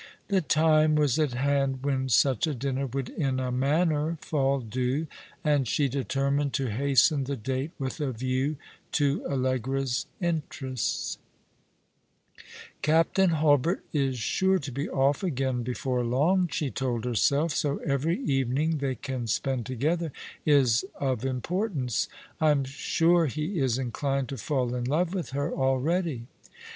[0.29, 5.05] The time was at hand when such a dinner would in a manner fall due;
[5.43, 8.55] and she determined to hasten the date with a view
[8.93, 11.19] to AUegra's interests,"
[12.81, 18.17] Captain Hulbert is sure to be off again before long," she told herself," so every
[18.21, 20.11] evening they can spend together
[20.47, 22.07] is of importance.
[22.39, 26.25] I'm sure he is inclined to fall in love with her already."